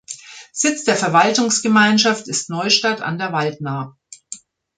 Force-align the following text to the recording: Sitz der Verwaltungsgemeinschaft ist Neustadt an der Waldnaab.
Sitz 0.51 0.83
der 0.83 0.95
Verwaltungsgemeinschaft 0.95 2.27
ist 2.27 2.49
Neustadt 2.49 3.03
an 3.03 3.19
der 3.19 3.33
Waldnaab. 3.33 3.95